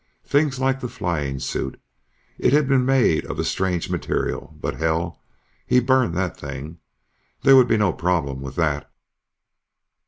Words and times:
Things 0.25 0.57
like 0.57 0.79
the 0.79 0.87
flying 0.87 1.37
suit; 1.37 1.79
it 2.39 2.53
had 2.53 2.67
been 2.67 2.87
made 2.87 3.23
of 3.27 3.45
strange 3.45 3.87
material; 3.87 4.57
but 4.59 4.77
hell, 4.77 5.21
he'd 5.67 5.85
burned 5.85 6.15
that 6.15 6.35
thing. 6.35 6.79
There 7.43 7.55
would 7.55 7.67
be 7.67 7.77
no 7.77 7.93
problem 7.93 8.41
with 8.41 8.55
that. 8.55 8.91